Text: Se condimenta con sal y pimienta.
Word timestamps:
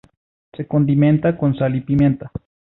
Se 0.57 0.65
condimenta 0.65 1.37
con 1.37 1.55
sal 1.55 1.75
y 1.75 1.81
pimienta. 1.81 2.31